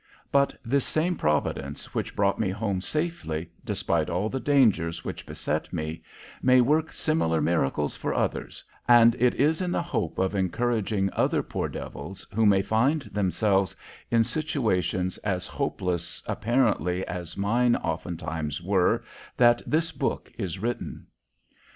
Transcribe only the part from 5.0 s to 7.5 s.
which beset me, may work similar